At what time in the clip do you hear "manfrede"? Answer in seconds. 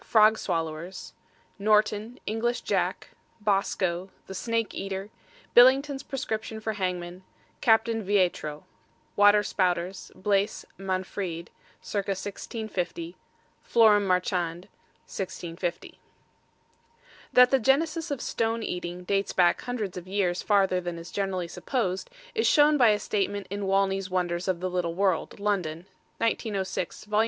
10.79-11.51